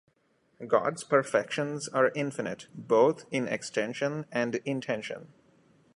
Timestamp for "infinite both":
2.15-3.25